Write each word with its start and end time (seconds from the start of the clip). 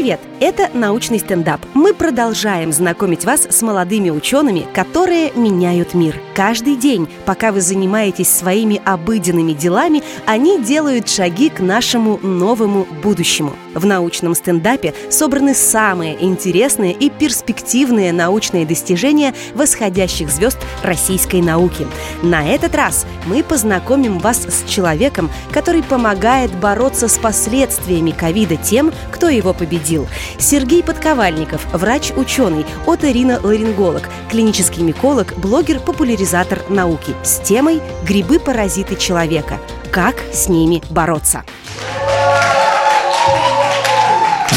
Привет! 0.00 0.20
Это 0.40 0.70
научный 0.72 1.18
стендап. 1.18 1.60
Мы 1.74 1.92
продолжаем 1.92 2.72
знакомить 2.72 3.26
вас 3.26 3.42
с 3.42 3.60
молодыми 3.60 4.08
учеными, 4.08 4.66
которые 4.72 5.30
меняют 5.32 5.92
мир. 5.92 6.18
Каждый 6.34 6.76
день, 6.76 7.06
пока 7.26 7.52
вы 7.52 7.60
занимаетесь 7.60 8.30
своими 8.30 8.80
обыденными 8.82 9.52
делами, 9.52 10.02
они 10.24 10.58
делают 10.58 11.10
шаги 11.10 11.50
к 11.50 11.60
нашему 11.60 12.16
новому 12.22 12.86
будущему. 13.02 13.52
В 13.74 13.86
научном 13.86 14.34
стендапе 14.34 14.94
собраны 15.10 15.54
самые 15.54 16.22
интересные 16.22 16.92
и 16.92 17.08
перспективные 17.08 18.12
научные 18.12 18.66
достижения 18.66 19.34
восходящих 19.54 20.30
звезд 20.30 20.58
российской 20.82 21.40
науки. 21.40 21.86
На 22.22 22.46
этот 22.46 22.74
раз 22.74 23.06
мы 23.26 23.42
познакомим 23.42 24.18
вас 24.18 24.38
с 24.38 24.68
человеком, 24.68 25.30
который 25.52 25.82
помогает 25.82 26.52
бороться 26.52 27.08
с 27.08 27.18
последствиями 27.18 28.10
ковида 28.10 28.56
тем, 28.56 28.92
кто 29.12 29.28
его 29.28 29.52
победил. 29.52 30.08
Сергей 30.38 30.82
Подковальников, 30.82 31.66
врач-ученый, 31.72 32.66
оториноларинголог, 32.86 34.08
клинический 34.30 34.82
миколог, 34.82 35.34
блогер-популяризатор 35.38 36.60
науки 36.68 37.14
с 37.22 37.38
темой 37.40 37.80
«Грибы-паразиты 38.04 38.96
человека. 38.96 39.58
Как 39.92 40.16
с 40.32 40.48
ними 40.48 40.82
бороться?» 40.90 41.44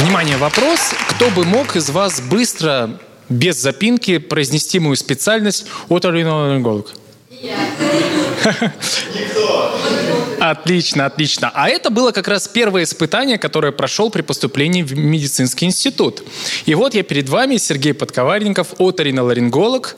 Внимание, 0.03 0.35
вопрос. 0.35 0.93
Кто 1.11 1.29
бы 1.29 1.45
мог 1.45 1.77
из 1.77 1.89
вас 1.89 2.19
быстро, 2.19 2.99
без 3.29 3.55
запинки, 3.55 4.17
произнести 4.17 4.77
мою 4.77 4.97
специальность 4.97 5.65
оториноларинголог? 5.87 6.91
Я. 7.29 7.55
Никто. 9.15 9.79
Отлично, 10.41 11.05
отлично. 11.05 11.51
А 11.53 11.69
это 11.69 11.89
было 11.89 12.11
как 12.11 12.27
раз 12.27 12.49
первое 12.49 12.83
испытание, 12.83 13.37
которое 13.37 13.71
прошел 13.71 14.09
при 14.09 14.23
поступлении 14.23 14.83
в 14.83 14.93
медицинский 14.93 15.67
институт. 15.67 16.21
И 16.65 16.75
вот 16.75 16.93
я 16.95 17.03
перед 17.03 17.29
вами, 17.29 17.55
Сергей 17.55 17.93
Подковарников, 17.93 18.73
оториноларинголог. 18.79 19.95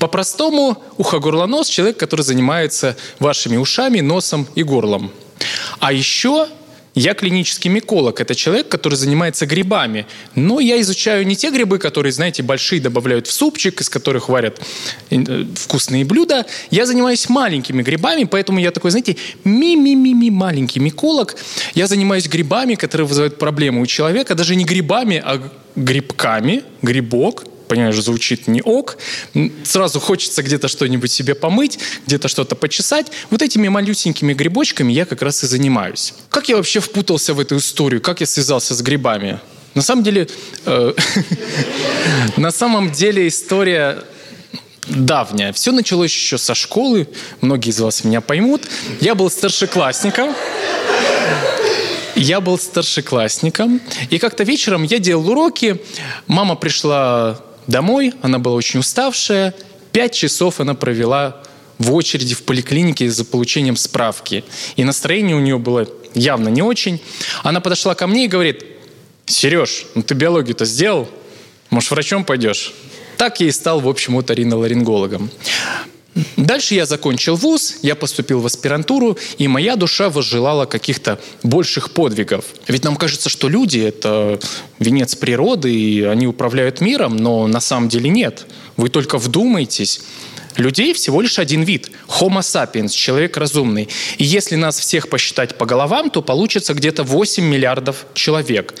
По-простому, 0.00 0.82
ухо-горло-нос, 0.98 1.68
человек, 1.68 1.96
который 1.96 2.22
занимается 2.22 2.96
вашими 3.20 3.56
ушами, 3.56 4.00
носом 4.00 4.48
и 4.56 4.64
горлом. 4.64 5.12
А 5.78 5.92
еще 5.92 6.48
я 6.94 7.14
клинический 7.14 7.70
миколог. 7.70 8.20
Это 8.20 8.34
человек, 8.34 8.68
который 8.68 8.94
занимается 8.94 9.46
грибами. 9.46 10.06
Но 10.34 10.60
я 10.60 10.80
изучаю 10.80 11.26
не 11.26 11.36
те 11.36 11.50
грибы, 11.50 11.78
которые, 11.78 12.12
знаете, 12.12 12.42
большие 12.42 12.80
добавляют 12.80 13.26
в 13.26 13.32
супчик, 13.32 13.80
из 13.80 13.88
которых 13.88 14.28
варят 14.28 14.60
э, 15.10 15.44
вкусные 15.54 16.04
блюда. 16.04 16.46
Я 16.70 16.86
занимаюсь 16.86 17.28
маленькими 17.28 17.82
грибами, 17.82 18.24
поэтому 18.24 18.58
я 18.60 18.70
такой, 18.70 18.90
знаете, 18.90 19.16
ми-ми-ми-ми 19.44 20.30
маленький 20.30 20.80
миколог. 20.80 21.36
Я 21.74 21.86
занимаюсь 21.86 22.28
грибами, 22.28 22.74
которые 22.74 23.06
вызывают 23.06 23.38
проблемы 23.38 23.80
у 23.80 23.86
человека. 23.86 24.34
Даже 24.34 24.54
не 24.54 24.64
грибами, 24.64 25.22
а 25.24 25.40
грибками. 25.76 26.62
Грибок 26.82 27.44
понимаешь, 27.68 27.96
звучит 27.96 28.48
не 28.48 28.62
ок. 28.62 28.96
Сразу 29.64 30.00
хочется 30.00 30.42
где-то 30.42 30.68
что-нибудь 30.68 31.10
себе 31.10 31.34
помыть, 31.34 31.78
где-то 32.06 32.28
что-то 32.28 32.54
почесать. 32.56 33.06
Вот 33.30 33.42
этими 33.42 33.68
малюсенькими 33.68 34.34
грибочками 34.34 34.92
я 34.92 35.04
как 35.04 35.22
раз 35.22 35.44
и 35.44 35.46
занимаюсь. 35.46 36.14
Как 36.30 36.48
я 36.48 36.56
вообще 36.56 36.80
впутался 36.80 37.34
в 37.34 37.40
эту 37.40 37.56
историю? 37.56 38.00
Как 38.00 38.20
я 38.20 38.26
связался 38.26 38.74
с 38.74 38.82
грибами? 38.82 39.40
На 39.74 39.82
самом 39.82 40.04
деле, 40.04 40.28
э, 40.66 40.94
на 42.36 42.50
самом 42.50 42.92
деле 42.92 43.26
история 43.26 44.04
давняя. 44.86 45.52
Все 45.52 45.72
началось 45.72 46.12
еще 46.12 46.38
со 46.38 46.54
школы. 46.54 47.08
Многие 47.40 47.70
из 47.70 47.80
вас 47.80 48.04
меня 48.04 48.20
поймут. 48.20 48.62
Я 49.00 49.14
был 49.14 49.30
старшеклассником. 49.30 50.34
Я 52.16 52.40
был 52.40 52.58
старшеклассником, 52.58 53.80
и 54.08 54.18
как-то 54.18 54.44
вечером 54.44 54.84
я 54.84 54.98
делал 55.00 55.28
уроки, 55.28 55.82
мама 56.28 56.54
пришла 56.54 57.40
домой, 57.66 58.12
она 58.22 58.38
была 58.38 58.54
очень 58.54 58.80
уставшая, 58.80 59.54
пять 59.92 60.14
часов 60.14 60.60
она 60.60 60.74
провела 60.74 61.42
в 61.78 61.92
очереди 61.94 62.34
в 62.34 62.42
поликлинике 62.42 63.10
за 63.10 63.24
получением 63.24 63.76
справки. 63.76 64.44
И 64.76 64.84
настроение 64.84 65.36
у 65.36 65.40
нее 65.40 65.58
было 65.58 65.88
явно 66.14 66.48
не 66.48 66.62
очень. 66.62 67.00
Она 67.42 67.60
подошла 67.60 67.94
ко 67.94 68.06
мне 68.06 68.26
и 68.26 68.28
говорит, 68.28 68.64
Сереж, 69.26 69.86
ну 69.94 70.02
ты 70.02 70.14
биологию-то 70.14 70.64
сделал? 70.64 71.08
Может, 71.70 71.90
врачом 71.90 72.24
пойдешь? 72.24 72.72
Так 73.16 73.40
я 73.40 73.48
и 73.48 73.50
стал, 73.50 73.80
в 73.80 73.88
общем, 73.88 74.16
оториноларингологом. 74.18 75.30
Дальше 76.36 76.74
я 76.74 76.86
закончил 76.86 77.36
вуз, 77.36 77.76
я 77.82 77.94
поступил 77.94 78.40
в 78.40 78.46
аспирантуру, 78.46 79.18
и 79.38 79.48
моя 79.48 79.76
душа 79.76 80.10
возжелала 80.10 80.64
каких-то 80.64 81.18
больших 81.42 81.90
подвигов. 81.90 82.44
Ведь 82.68 82.84
нам 82.84 82.96
кажется, 82.96 83.28
что 83.28 83.48
люди— 83.48 83.78
это 83.80 84.38
венец 84.78 85.16
природы, 85.16 85.74
и 85.74 86.02
они 86.02 86.26
управляют 86.26 86.80
миром, 86.80 87.16
но 87.16 87.46
на 87.46 87.60
самом 87.60 87.88
деле 87.88 88.10
нет. 88.10 88.46
Вы 88.76 88.90
только 88.90 89.18
вдумайтесь. 89.18 90.02
Людей 90.56 90.94
всего 90.94 91.20
лишь 91.20 91.40
один 91.40 91.62
вид– 91.62 91.90
Homo 92.08 92.40
sapiens, 92.40 92.90
человек 92.90 93.36
разумный. 93.36 93.88
И 94.18 94.24
если 94.24 94.54
нас 94.54 94.78
всех 94.78 95.08
посчитать 95.08 95.58
по 95.58 95.66
головам, 95.66 96.10
то 96.10 96.22
получится 96.22 96.74
где-то 96.74 97.02
8 97.02 97.42
миллиардов 97.42 98.06
человек. 98.14 98.74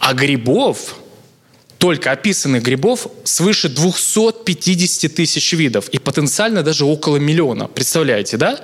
А 0.00 0.12
грибов 0.12 0.96
только 1.82 2.12
описанных 2.12 2.62
грибов 2.62 3.08
свыше 3.24 3.68
250 3.68 5.12
тысяч 5.12 5.52
видов 5.52 5.88
и 5.88 5.98
потенциально 5.98 6.62
даже 6.62 6.84
около 6.84 7.16
миллиона. 7.16 7.66
Представляете, 7.66 8.36
да? 8.36 8.60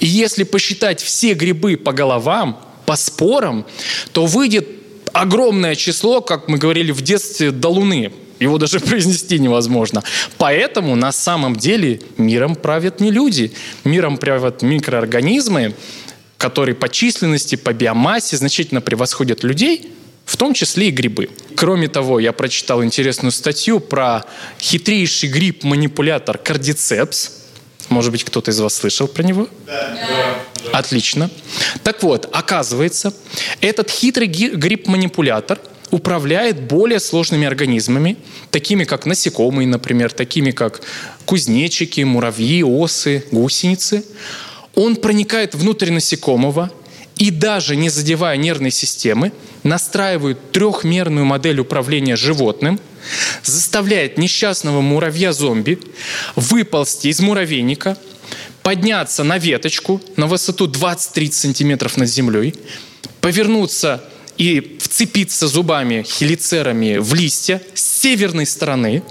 И 0.00 0.06
если 0.06 0.42
посчитать 0.42 1.00
все 1.00 1.32
грибы 1.32 1.78
по 1.78 1.92
головам, 1.94 2.60
по 2.84 2.94
спорам, 2.96 3.64
то 4.12 4.26
выйдет 4.26 4.68
огромное 5.14 5.76
число, 5.76 6.20
как 6.20 6.48
мы 6.48 6.58
говорили 6.58 6.92
в 6.92 7.00
детстве, 7.00 7.52
до 7.52 7.70
Луны. 7.70 8.12
Его 8.38 8.58
даже 8.58 8.80
произнести 8.86 9.38
невозможно. 9.38 10.04
Поэтому 10.36 10.94
на 10.94 11.10
самом 11.10 11.56
деле 11.56 12.02
миром 12.18 12.54
правят 12.54 13.00
не 13.00 13.10
люди. 13.10 13.50
Миром 13.84 14.18
правят 14.18 14.60
микроорганизмы, 14.60 15.74
которые 16.36 16.74
по 16.74 16.90
численности, 16.90 17.56
по 17.56 17.72
биомассе 17.72 18.36
значительно 18.36 18.82
превосходят 18.82 19.42
людей– 19.42 19.90
в 20.28 20.36
том 20.36 20.52
числе 20.52 20.88
и 20.88 20.90
грибы. 20.90 21.30
Кроме 21.56 21.88
того, 21.88 22.20
я 22.20 22.34
прочитал 22.34 22.84
интересную 22.84 23.32
статью 23.32 23.80
про 23.80 24.26
хитрейший 24.60 25.30
гриб-манипулятор 25.30 26.36
кардицепс. 26.36 27.30
Может 27.88 28.12
быть, 28.12 28.24
кто-то 28.24 28.50
из 28.50 28.60
вас 28.60 28.74
слышал 28.74 29.08
про 29.08 29.22
него? 29.22 29.48
Да. 29.64 29.98
да. 30.70 30.78
Отлично. 30.78 31.30
Так 31.82 32.02
вот, 32.02 32.28
оказывается, 32.30 33.14
этот 33.62 33.88
хитрый 33.88 34.26
гриб-манипулятор 34.26 35.58
управляет 35.90 36.60
более 36.60 37.00
сложными 37.00 37.46
организмами, 37.46 38.18
такими 38.50 38.84
как 38.84 39.06
насекомые, 39.06 39.66
например, 39.66 40.12
такими 40.12 40.50
как 40.50 40.82
кузнечики, 41.24 42.02
муравьи, 42.02 42.62
осы, 42.62 43.24
гусеницы. 43.32 44.04
Он 44.74 44.96
проникает 44.96 45.54
внутрь 45.54 45.90
насекомого 45.90 46.70
и 47.18 47.30
даже 47.30 47.76
не 47.76 47.88
задевая 47.88 48.36
нервной 48.36 48.70
системы, 48.70 49.32
настраивают 49.62 50.52
трехмерную 50.52 51.26
модель 51.26 51.60
управления 51.60 52.16
животным, 52.16 52.80
заставляет 53.42 54.18
несчастного 54.18 54.80
муравья-зомби 54.80 55.80
выползти 56.36 57.08
из 57.08 57.20
муравейника, 57.20 57.98
подняться 58.62 59.24
на 59.24 59.38
веточку 59.38 60.00
на 60.16 60.26
высоту 60.26 60.66
20-30 60.68 61.32
сантиметров 61.32 61.96
над 61.96 62.08
землей, 62.08 62.54
повернуться 63.20 64.04
и 64.36 64.78
вцепиться 64.80 65.48
зубами, 65.48 66.04
хелицерами 66.06 66.98
в 66.98 67.14
листья 67.14 67.60
с 67.74 67.82
северной 67.82 68.46
стороны, 68.46 69.02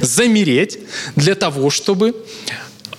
замереть 0.00 0.78
для 1.14 1.34
того, 1.34 1.70
чтобы 1.70 2.16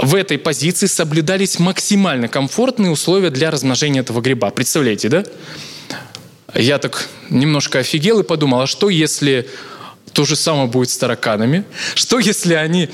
в 0.03 0.15
этой 0.15 0.37
позиции 0.37 0.87
соблюдались 0.87 1.59
максимально 1.59 2.27
комфортные 2.27 2.91
условия 2.91 3.29
для 3.29 3.51
размножения 3.51 4.01
этого 4.01 4.21
гриба. 4.21 4.49
Представляете, 4.49 5.09
да? 5.09 5.23
Я 6.53 6.77
так 6.77 7.07
немножко 7.29 7.79
офигел 7.79 8.19
и 8.19 8.23
подумал, 8.23 8.61
а 8.61 8.67
что 8.67 8.89
если 8.89 9.47
то 10.11 10.25
же 10.25 10.35
самое 10.35 10.67
будет 10.67 10.89
с 10.89 10.97
тараканами? 10.97 11.63
Что 11.95 12.19
если 12.19 12.53
они 12.53 12.89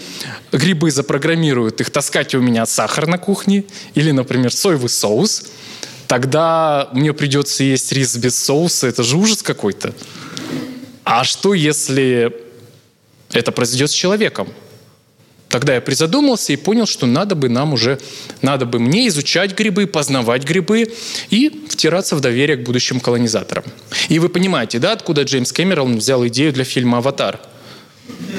грибы 0.52 0.92
запрограммируют 0.92 1.82
их 1.82 1.90
таскать 1.90 2.36
у 2.36 2.42
меня 2.42 2.66
сахар 2.66 3.08
на 3.08 3.18
кухне 3.18 3.66
или, 3.96 4.12
например, 4.12 4.54
соевый 4.54 4.90
соус? 4.90 5.48
Тогда 6.08 6.90
мне 6.94 7.14
придется 7.14 7.64
есть 7.64 7.92
рис 7.92 8.16
без 8.18 8.38
соуса. 8.38 8.88
Это 8.88 9.04
же 9.04 9.18
ужас 9.18 9.42
какой-то. 9.42 9.94
А 11.04 11.24
что 11.24 11.54
если 11.54 12.34
это 13.32 13.52
произойдет 13.52 13.92
с 13.92 13.94
человеком? 13.94 14.48
Тогда 15.50 15.74
я 15.74 15.82
призадумался 15.82 16.54
и 16.54 16.56
понял, 16.56 16.86
что 16.86 17.08
надо 17.08 17.34
бы 17.34 17.50
нам 17.50 17.74
уже, 17.74 18.00
надо 18.44 18.66
бы 18.66 18.80
мне 18.80 19.08
изучать 19.08 19.58
грибы, 19.58 19.88
познавать 19.88 20.44
грибы 20.44 20.94
и 21.32 21.66
втираться 21.68 22.16
в 22.16 22.22
доверие 22.22 22.58
к 22.58 22.64
будущим 22.64 23.00
колонизаторам. 23.00 23.64
И 24.10 24.20
вы 24.20 24.30
понимаете, 24.30 24.78
да, 24.78 24.92
откуда 24.92 25.24
Джеймс 25.24 25.52
Кэмерон 25.52 25.98
взял 25.98 26.26
идею 26.28 26.54
для 26.54 26.64
фильма 26.64 27.00
«Аватар»? 27.00 27.40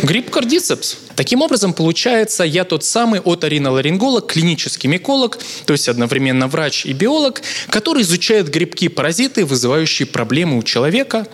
Грипп 0.02 0.30
кардицепс. 0.30 0.96
Таким 1.16 1.42
образом, 1.42 1.72
получается, 1.72 2.44
я 2.44 2.64
тот 2.64 2.84
самый 2.84 3.20
оториноларинголог, 3.20 4.32
клинический 4.32 4.88
миколог, 4.88 5.38
то 5.66 5.72
есть 5.72 5.88
одновременно 5.88 6.46
врач 6.46 6.86
и 6.86 6.92
биолог, 6.92 7.42
который 7.68 8.02
изучает 8.02 8.48
грибки-паразиты, 8.48 9.44
вызывающие 9.44 10.06
проблемы 10.06 10.58
у 10.58 10.62
человека 10.62 11.26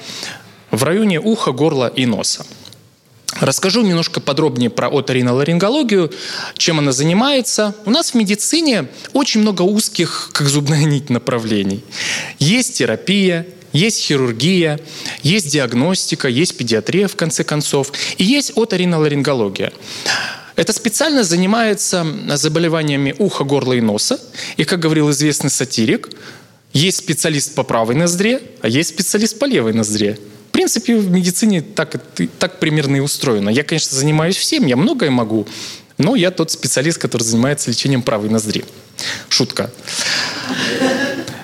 в 0.70 0.82
районе 0.82 1.20
уха, 1.20 1.52
горла 1.52 1.92
и 1.94 2.06
носа. 2.06 2.46
Расскажу 3.40 3.82
немножко 3.82 4.20
подробнее 4.20 4.70
про 4.70 4.88
оториноларингологию, 4.88 6.12
чем 6.56 6.78
она 6.78 6.92
занимается. 6.92 7.74
У 7.84 7.90
нас 7.90 8.12
в 8.12 8.14
медицине 8.14 8.88
очень 9.12 9.40
много 9.40 9.62
узких, 9.62 10.30
как 10.32 10.48
зубная 10.48 10.84
нить, 10.84 11.10
направлений. 11.10 11.84
Есть 12.38 12.78
терапия, 12.78 13.46
есть 13.72 14.00
хирургия, 14.00 14.80
есть 15.22 15.52
диагностика, 15.52 16.28
есть 16.28 16.56
педиатрия, 16.56 17.08
в 17.08 17.16
конце 17.16 17.44
концов, 17.44 17.92
и 18.16 18.24
есть 18.24 18.52
оториноларингология. 18.56 19.72
Эта 20.56 20.72
специальность 20.72 21.28
занимается 21.28 22.06
заболеваниями 22.36 23.14
уха, 23.18 23.44
горла 23.44 23.74
и 23.74 23.82
носа. 23.82 24.18
И, 24.56 24.64
как 24.64 24.80
говорил 24.80 25.10
известный 25.10 25.50
сатирик, 25.50 26.08
есть 26.72 26.96
специалист 26.96 27.54
по 27.54 27.62
правой 27.62 27.94
ноздре, 27.94 28.40
а 28.62 28.68
есть 28.68 28.90
специалист 28.90 29.38
по 29.38 29.44
левой 29.44 29.74
ноздре. 29.74 30.18
Принципе, 30.56 30.96
в 30.96 31.10
медицине 31.10 31.60
так, 31.60 32.00
так 32.38 32.58
примерно 32.60 32.96
и 32.96 33.00
устроено. 33.00 33.50
Я, 33.50 33.62
конечно, 33.62 33.94
занимаюсь 33.94 34.36
всем, 34.36 34.64
я 34.64 34.76
многое 34.76 35.10
могу, 35.10 35.46
но 35.98 36.16
я 36.16 36.30
тот 36.30 36.50
специалист, 36.50 36.96
который 36.96 37.24
занимается 37.24 37.68
лечением 37.68 38.00
правой 38.00 38.30
ноздри. 38.30 38.64
Шутка. 39.28 39.70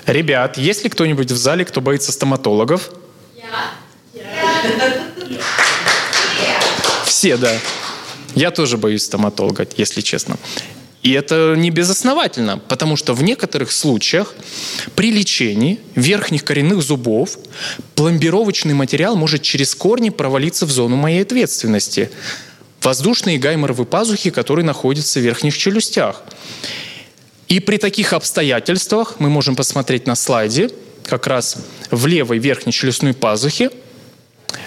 Ребят, 0.06 0.56
есть 0.56 0.84
ли 0.84 0.88
кто-нибудь 0.88 1.30
в 1.30 1.36
зале, 1.36 1.66
кто 1.66 1.82
боится 1.82 2.10
стоматологов? 2.10 2.90
Я. 3.36 3.74
Все, 7.04 7.36
да. 7.36 7.52
Я 8.34 8.50
тоже 8.50 8.78
боюсь 8.78 9.02
стоматолога, 9.02 9.68
если 9.76 10.00
честно. 10.00 10.38
И 11.02 11.10
это 11.12 11.54
не 11.56 11.70
безосновательно, 11.70 12.58
потому 12.58 12.96
что 12.96 13.12
в 13.12 13.24
некоторых 13.24 13.72
случаях 13.72 14.34
при 14.94 15.10
лечении 15.10 15.80
верхних 15.96 16.44
коренных 16.44 16.80
зубов 16.82 17.38
пломбировочный 17.96 18.74
материал 18.74 19.16
может 19.16 19.42
через 19.42 19.74
корни 19.74 20.10
провалиться 20.10 20.64
в 20.64 20.70
зону 20.70 20.94
моей 20.94 21.22
ответственности. 21.22 22.10
Воздушные 22.80 23.38
гайморовые 23.38 23.86
пазухи, 23.86 24.30
которые 24.30 24.64
находятся 24.64 25.18
в 25.18 25.22
верхних 25.22 25.58
челюстях. 25.58 26.22
И 27.48 27.58
при 27.58 27.78
таких 27.78 28.12
обстоятельствах 28.12 29.16
мы 29.18 29.28
можем 29.28 29.56
посмотреть 29.56 30.06
на 30.06 30.14
слайде, 30.14 30.70
как 31.04 31.26
раз 31.26 31.58
в 31.90 32.06
левой 32.06 32.38
верхней 32.38 32.72
челюстной 32.72 33.12
пазухе, 33.12 33.70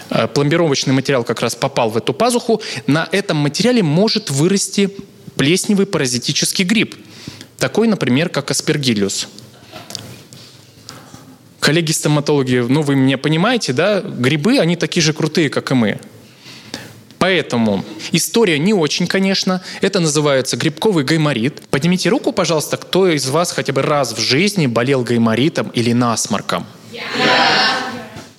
э, 0.09 0.27
пломбировочный 0.27 0.93
материал 0.93 1.23
как 1.23 1.41
раз 1.41 1.55
попал 1.55 1.89
в 1.89 1.97
эту 1.97 2.13
пазуху, 2.13 2.61
на 2.87 3.07
этом 3.11 3.37
материале 3.37 3.81
может 3.83 4.29
вырасти 4.29 4.91
плесневый 5.35 5.85
паразитический 5.85 6.65
гриб, 6.65 6.95
такой, 7.57 7.87
например, 7.87 8.29
как 8.29 8.51
аспергиллюс. 8.51 9.27
Коллеги-стоматологи, 11.59 12.57
ну 12.67 12.83
вы 12.83 12.95
меня 12.95 13.17
понимаете, 13.17 13.73
да? 13.73 14.01
Грибы, 14.01 14.59
они 14.59 14.75
такие 14.75 15.01
же 15.01 15.13
крутые, 15.13 15.49
как 15.49 15.71
и 15.71 15.73
мы. 15.73 15.99
Поэтому 17.17 17.83
история 18.11 18.59
не 18.59 18.73
очень, 18.73 19.07
конечно. 19.07 19.63
Это 19.81 19.99
называется 19.99 20.57
грибковый 20.57 21.03
гайморит. 21.03 21.61
Поднимите 21.71 22.09
руку, 22.09 22.31
пожалуйста, 22.31 22.77
кто 22.77 23.07
из 23.07 23.27
вас 23.27 23.51
хотя 23.51 23.73
бы 23.73 23.81
раз 23.81 24.13
в 24.13 24.19
жизни 24.19 24.67
болел 24.67 25.01
гайморитом 25.01 25.69
или 25.69 25.91
насморком? 25.91 26.67
Yeah. 26.91 27.94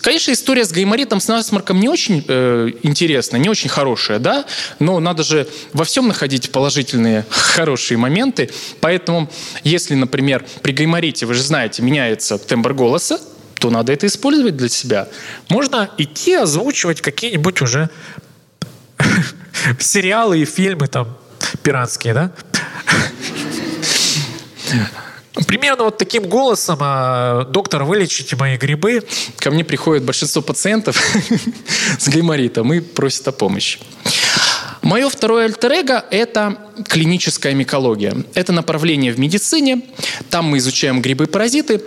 Конечно, 0.06 0.30
история 0.30 0.64
с 0.64 0.70
гайморитом, 0.70 1.18
с 1.18 1.26
насморком 1.26 1.80
не 1.80 1.88
очень 1.88 2.24
э, 2.28 2.70
интересная, 2.84 3.40
не 3.40 3.48
очень 3.48 3.68
хорошая, 3.68 4.20
да, 4.20 4.44
но 4.78 5.00
надо 5.00 5.24
же 5.24 5.48
во 5.72 5.84
всем 5.84 6.06
находить 6.06 6.52
положительные, 6.52 7.26
хорошие 7.30 7.98
моменты. 7.98 8.48
Поэтому, 8.78 9.28
если, 9.64 9.96
например, 9.96 10.46
при 10.62 10.70
гайморите, 10.70 11.26
вы 11.26 11.34
же 11.34 11.42
знаете, 11.42 11.82
меняется 11.82 12.38
тембр 12.38 12.72
голоса, 12.72 13.18
то 13.58 13.68
надо 13.68 13.92
это 13.92 14.06
использовать 14.06 14.56
для 14.56 14.68
себя. 14.68 15.08
Можно 15.48 15.90
идти 15.98 16.34
озвучивать 16.34 17.00
какие-нибудь 17.00 17.60
уже 17.60 17.90
сериалы 19.80 20.38
и 20.38 20.44
фильмы 20.44 20.86
там 20.86 21.18
пиратские, 21.64 22.14
да? 22.14 22.32
Примерно 25.46 25.84
вот 25.84 25.98
таким 25.98 26.24
голосом, 26.24 26.78
а, 26.80 27.44
доктор, 27.44 27.84
вылечите 27.84 28.36
мои 28.36 28.56
грибы. 28.56 29.02
Ко 29.38 29.50
мне 29.50 29.64
приходит 29.64 30.04
большинство 30.04 30.40
пациентов 30.40 30.96
с 31.98 32.08
гайморитом 32.08 32.72
и 32.72 32.80
просят 32.80 33.28
о 33.28 33.32
помощи. 33.32 33.78
Мое 34.82 35.08
второе 35.08 35.46
альтер– 35.46 35.72
это 36.10 36.58
клиническая 36.88 37.54
микология. 37.54 38.16
Это 38.34 38.52
направление 38.52 39.12
в 39.12 39.18
медицине. 39.18 39.82
Там 40.30 40.46
мы 40.46 40.58
изучаем 40.58 41.02
грибы-паразиты. 41.02 41.82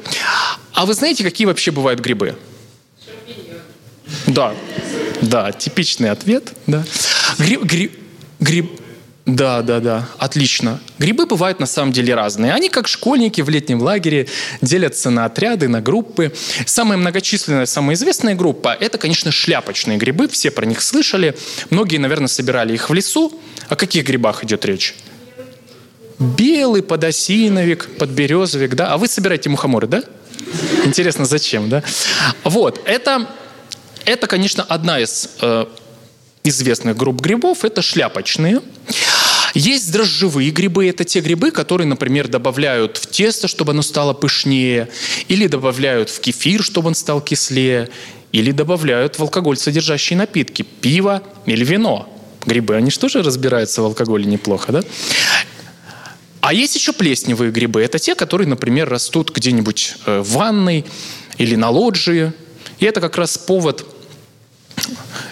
А 0.74 0.86
вы 0.86 0.94
знаете, 0.94 1.24
какие 1.24 1.48
вообще 1.48 1.72
бывают 1.72 2.02
грибы? 2.02 2.36
Да, 4.28 4.54
да, 5.22 5.52
типичный 5.52 6.10
ответ. 6.12 6.54
Да. 6.68 6.84
Гриб, 7.38 7.64
гриб, 7.64 7.94
гриб, 8.40 8.82
да, 9.36 9.62
да, 9.62 9.80
да, 9.80 10.10
отлично. 10.18 10.80
Грибы 10.98 11.26
бывают 11.26 11.60
на 11.60 11.66
самом 11.66 11.92
деле 11.92 12.16
разные. 12.16 12.54
Они, 12.54 12.70
как 12.70 12.88
школьники 12.88 13.42
в 13.42 13.50
летнем 13.50 13.82
лагере, 13.82 14.28
делятся 14.62 15.10
на 15.10 15.26
отряды, 15.26 15.68
на 15.68 15.82
группы. 15.82 16.34
Самая 16.66 16.98
многочисленная, 16.98 17.66
самая 17.66 17.96
известная 17.96 18.34
группа– 18.34 18.76
это, 18.80 18.98
конечно, 18.98 19.32
шляпочные 19.32 19.98
грибы. 19.98 20.28
Все 20.30 20.50
про 20.52 20.66
них 20.66 20.82
слышали. 20.82 21.38
Многие, 21.70 21.98
наверное, 21.98 22.28
собирали 22.28 22.74
их 22.74 22.90
в 22.90 22.94
лесу. 22.94 23.40
О 23.68 23.76
каких 23.76 24.06
грибах 24.06 24.44
идет 24.44 24.66
речь? 24.66 24.96
Белый 26.18 26.82
подосиновик, 26.82 27.88
подберезовик, 27.98 28.76
да? 28.76 28.94
А 28.94 28.98
вы 28.98 29.08
собираете 29.08 29.50
мухоморы, 29.50 29.88
да? 29.88 30.04
Интересно, 30.86 31.26
зачем, 31.26 31.70
да? 31.70 31.84
Вот, 32.44 32.82
это, 32.86 33.28
это 34.06 34.28
конечно, 34.28 34.64
одна 34.64 35.00
из 35.00 35.30
э, 35.42 35.66
известных 36.44 36.98
групп 36.98 37.22
грибов– 37.22 37.60
это 37.64 37.82
шляпочные. 37.82 38.62
Есть 39.54 39.92
дрожжевые 39.92 40.52
грибы. 40.52 40.88
Это 40.88 41.04
те 41.04 41.22
грибы, 41.22 41.52
которые, 41.52 41.88
например, 41.88 42.28
добавляют 42.28 42.98
в 42.98 43.08
тесто, 43.08 43.48
чтобы 43.48 43.72
оно 43.72 43.82
стало 43.82 44.14
пышнее, 44.14 44.90
или 45.28 45.48
добавляют 45.48 46.10
в 46.10 46.20
кефир, 46.20 46.64
чтобы 46.64 46.88
он 46.88 46.96
стал 46.96 47.22
кислее, 47.22 47.90
или 48.32 48.52
добавляют 48.52 49.18
в 49.18 49.22
алкоголь 49.22 49.58
содержащие 49.58 50.18
напитки, 50.18 50.62
пиво 50.62 51.24
или 51.46 51.66
вино. 51.66 52.14
Грибы, 52.46 52.76
они 52.76 52.92
же 52.92 53.00
тоже 53.00 53.22
разбираются 53.22 53.82
в 53.82 53.86
алкоголе 53.86 54.26
неплохо, 54.26 54.72
да? 54.72 54.84
А 56.42 56.54
есть 56.54 56.76
еще 56.76 56.94
плесневые 56.94 57.52
грибы. 57.52 57.82
Это 57.82 58.00
те, 58.00 58.16
которые, 58.16 58.48
например, 58.48 58.88
растут 58.88 59.32
где-нибудь 59.36 59.96
э, 60.06 60.20
в 60.20 60.32
ванной 60.32 60.86
или 61.38 61.56
на 61.56 61.70
лоджии. 61.70 62.32
И 62.80 62.86
это 62.86 63.02
как 63.02 63.18
раз 63.18 63.38
повод, 63.38 63.86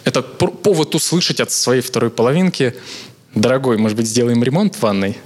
это 0.03 0.21
повод 0.21 0.95
услышать 0.95 1.39
от 1.39 1.51
своей 1.51 1.81
второй 1.81 2.09
половинки 2.09 2.75
дорогой, 3.41 3.77
может 3.77 3.97
быть, 3.97 4.07
сделаем 4.07 4.43
ремонт 4.43 4.75
в 4.75 4.81
ванной? 4.81 5.17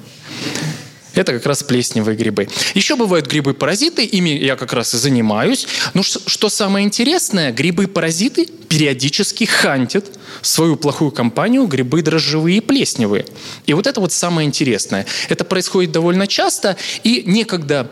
Это 1.13 1.34
как 1.34 1.46
раз 1.46 1.62
плесневые 1.62 2.15
грибы. 2.15 2.48
Еще 2.74 2.96
бывают 2.96 3.27
грибы-паразиты, 3.27 4.06
ими 4.06 4.30
я 4.30 4.56
как 4.56 4.72
раз 4.72 4.94
и 4.94 4.98
занимаюсь. 4.98 5.68
Но 5.94 6.03
что 6.03 6.50
самое 6.50 6.86
интересное, 6.86 7.51
грибы-паразиты 7.51 8.48
периодически 8.70 9.44
хантят 9.44 10.06
свою 10.41 10.77
плохую 10.77 11.12
компанию 11.12 11.65
грибы 11.68 12.01
дрожжевые 12.01 12.58
и 12.58 12.62
плесневые. 12.62 13.25
И 13.65 13.74
вот 13.74 13.88
это 13.88 14.00
вот 14.00 14.13
самое 14.13 14.48
интересное. 14.48 15.06
Это 15.27 15.44
происходит 15.44 15.91
довольно 15.91 16.27
часто, 16.27 16.77
и 17.03 17.24
некогда 17.25 17.91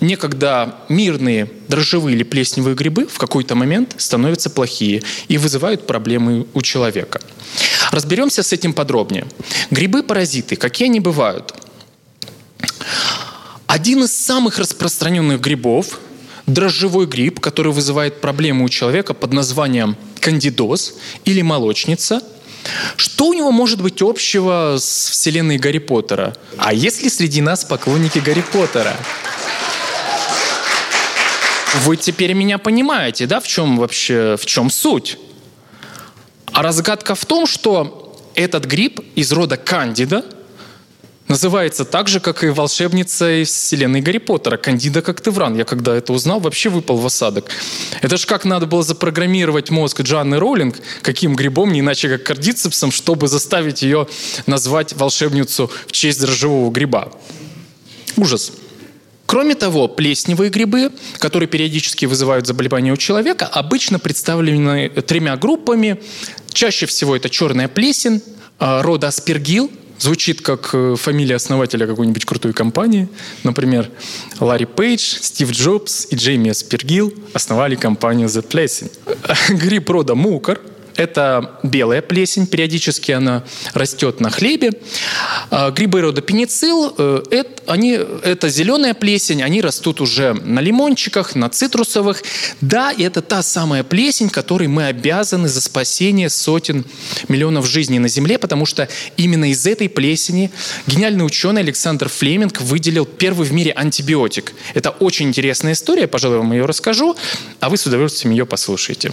некогда 0.00 0.76
мирные 0.88 1.50
дрожжевые 1.66 2.14
или 2.14 2.22
плесневые 2.22 2.76
грибы 2.76 3.06
в 3.06 3.18
какой-то 3.18 3.54
момент 3.54 3.94
становятся 3.96 4.50
плохие 4.50 5.02
и 5.26 5.38
вызывают 5.38 5.86
проблемы 5.86 6.46
у 6.54 6.62
человека. 6.62 7.20
Разберемся 7.90 8.42
с 8.42 8.52
этим 8.52 8.72
подробнее. 8.72 9.26
Грибы-паразиты, 9.70 10.56
какие 10.56 10.88
они 10.88 11.00
бывают? 11.00 11.54
Один 13.66 14.04
из 14.04 14.16
самых 14.16 14.58
распространенных 14.58 15.40
грибов– 15.40 16.00
дрожжевой 16.46 17.06
гриб, 17.06 17.40
который 17.40 17.72
вызывает 17.72 18.20
проблемы 18.20 18.64
у 18.64 18.68
человека 18.68 19.12
под 19.12 19.32
названием 19.32 19.96
кандидоз 20.20 20.94
или 21.24 21.42
молочница– 21.42 22.22
что 22.96 23.26
у 23.28 23.34
него 23.34 23.50
может 23.50 23.80
быть 23.80 24.02
общего 24.02 24.76
с 24.78 25.10
вселенной 25.10 25.58
Гарри 25.58 25.78
Поттера? 25.78 26.36
А 26.56 26.72
если 26.72 27.08
среди 27.08 27.40
нас 27.40 27.64
поклонники 27.64 28.18
Гарри 28.18 28.42
Поттера? 28.52 28.96
Вы 31.84 31.96
теперь 31.96 32.32
меня 32.32 32.58
понимаете, 32.58 33.26
да, 33.26 33.40
в 33.40 33.46
чем 33.46 33.78
вообще, 33.78 34.36
в 34.36 34.46
чем 34.46 34.70
суть? 34.70 35.18
А 36.58 36.62
разгадка 36.62 37.14
в 37.14 37.24
том, 37.24 37.46
что 37.46 38.16
этот 38.34 38.64
гриб 38.64 38.98
из 39.14 39.30
рода 39.30 39.56
кандида 39.56 40.24
называется 41.28 41.84
так 41.84 42.08
же, 42.08 42.18
как 42.18 42.42
и 42.42 42.48
волшебница 42.48 43.42
из 43.42 43.50
вселенной 43.50 44.00
Гарри 44.00 44.18
Поттера, 44.18 44.56
Кандида 44.56 45.00
Коктевран. 45.00 45.56
Я 45.56 45.64
когда 45.64 45.94
это 45.94 46.12
узнал, 46.12 46.40
вообще 46.40 46.68
выпал 46.68 46.96
в 46.96 47.06
осадок. 47.06 47.44
Это 48.02 48.16
ж 48.16 48.26
как 48.26 48.44
надо 48.44 48.66
было 48.66 48.82
запрограммировать 48.82 49.70
мозг 49.70 50.00
Джанны 50.00 50.40
Роулинг, 50.40 50.80
каким 51.02 51.36
грибом, 51.36 51.72
не 51.72 51.78
иначе 51.78 52.08
как 52.08 52.24
кардицепсом, 52.24 52.90
чтобы 52.90 53.28
заставить 53.28 53.82
ее 53.82 54.08
назвать 54.46 54.94
волшебницу 54.94 55.70
в 55.86 55.92
честь 55.92 56.20
дрожжевого 56.20 56.72
гриба. 56.72 57.12
Ужас. 58.16 58.50
Кроме 59.28 59.54
того, 59.54 59.88
плесневые 59.88 60.48
грибы, 60.48 60.90
которые 61.18 61.50
периодически 61.50 62.06
вызывают 62.06 62.46
заболевания 62.46 62.94
у 62.94 62.96
человека, 62.96 63.44
обычно 63.44 63.98
представлены 63.98 64.88
тремя 64.88 65.36
группами. 65.36 66.00
Чаще 66.58 66.86
всего 66.86 67.14
это 67.14 67.30
черная 67.30 67.68
плесень, 67.68 68.20
э, 68.58 68.80
рода 68.80 69.06
аспергил, 69.06 69.70
Звучит 70.00 70.42
как 70.42 70.70
э, 70.72 70.96
фамилия 70.96 71.36
основателя 71.36 71.86
какой-нибудь 71.86 72.24
крутой 72.24 72.52
компании. 72.52 73.08
Например, 73.44 73.88
Ларри 74.40 74.64
Пейдж, 74.64 75.00
Стив 75.20 75.52
Джобс 75.52 76.08
и 76.10 76.16
Джейми 76.16 76.50
Аспергил 76.50 77.14
основали 77.32 77.76
компанию 77.76 78.26
The 78.26 78.44
Plessing. 78.48 78.90
Гриб 79.56 79.88
рода 79.88 80.16
Мукар– 80.16 80.60
это 80.98 81.58
белая 81.62 82.02
плесень, 82.02 82.46
периодически 82.46 83.12
она 83.12 83.44
растет 83.72 84.20
на 84.20 84.30
хлебе. 84.30 84.72
А, 85.50 85.70
грибы 85.70 86.00
рода 86.00 86.20
пеницилл, 86.20 86.92
э, 86.98 87.22
это, 87.30 87.62
они, 87.68 87.92
это 87.92 88.48
зеленая 88.48 88.94
плесень, 88.94 89.42
они 89.42 89.60
растут 89.60 90.00
уже 90.00 90.34
на 90.34 90.58
лимончиках, 90.58 91.36
на 91.36 91.48
цитрусовых. 91.48 92.24
Да, 92.60 92.90
и 92.90 93.04
это 93.04 93.22
та 93.22 93.42
самая 93.42 93.84
плесень, 93.84 94.28
которой 94.28 94.66
мы 94.66 94.86
обязаны 94.86 95.48
за 95.48 95.60
спасение 95.60 96.28
сотен 96.30 96.84
миллионов 97.28 97.66
жизней 97.66 98.00
на 98.00 98.08
Земле, 98.08 98.36
потому 98.36 98.66
что 98.66 98.88
именно 99.16 99.48
из 99.50 99.64
этой 99.66 99.88
плесени 99.88 100.50
гениальный 100.88 101.24
ученый 101.24 101.62
Александр 101.62 102.08
Флеминг 102.08 102.60
выделил 102.60 103.06
первый 103.06 103.46
в 103.46 103.52
мире 103.52 103.70
антибиотик. 103.70 104.52
Это 104.74 104.90
очень 104.90 105.28
интересная 105.28 105.74
история, 105.74 106.08
пожалуй, 106.08 106.38
вам 106.38 106.52
ее 106.52 106.64
расскажу, 106.64 107.16
а 107.60 107.70
вы 107.70 107.76
с 107.76 107.86
удовольствием 107.86 108.32
ее 108.32 108.46
послушаете. 108.46 109.12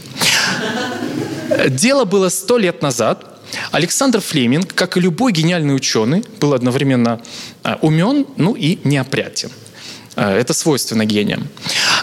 Дело 1.70 2.06
было 2.06 2.30
сто 2.30 2.58
лет 2.58 2.82
назад. 2.82 3.40
Александр 3.72 4.20
Флеминг, 4.20 4.74
как 4.74 4.98
и 4.98 5.00
любой 5.00 5.32
гениальный 5.32 5.76
ученый, 5.76 6.24
был 6.40 6.54
одновременно 6.54 7.22
а, 7.64 7.78
умен, 7.82 8.26
ну 8.38 8.54
и 8.54 8.80
неопрятен. 8.84 9.52
А, 10.16 10.36
это 10.36 10.54
свойственно 10.54 11.06
гениям. 11.06 11.48